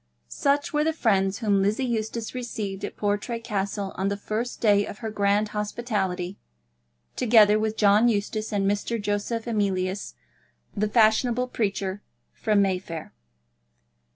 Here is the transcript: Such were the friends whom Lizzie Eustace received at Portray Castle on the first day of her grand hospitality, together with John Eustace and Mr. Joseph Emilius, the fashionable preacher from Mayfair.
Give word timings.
Such 0.27 0.73
were 0.73 0.83
the 0.83 0.93
friends 0.93 1.37
whom 1.37 1.61
Lizzie 1.61 1.85
Eustace 1.85 2.33
received 2.33 2.83
at 2.83 2.97
Portray 2.97 3.39
Castle 3.39 3.93
on 3.97 4.07
the 4.07 4.17
first 4.17 4.59
day 4.59 4.83
of 4.83 4.97
her 4.97 5.11
grand 5.11 5.49
hospitality, 5.49 6.39
together 7.15 7.59
with 7.59 7.77
John 7.77 8.07
Eustace 8.09 8.51
and 8.51 8.65
Mr. 8.67 8.99
Joseph 8.99 9.45
Emilius, 9.45 10.15
the 10.75 10.89
fashionable 10.89 11.49
preacher 11.49 12.01
from 12.33 12.63
Mayfair. 12.63 13.13